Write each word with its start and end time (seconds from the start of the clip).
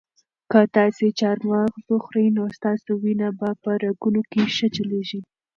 که 0.51 0.59
تاسي 0.75 1.07
چهارمغز 1.19 1.73
وخورئ 1.89 2.27
نو 2.37 2.43
ستاسو 2.57 2.89
وینه 3.03 3.29
به 3.39 3.49
په 3.63 3.71
رګونو 3.83 4.21
کې 4.31 4.41
ښه 4.55 4.67
چلیږي. 4.75 5.19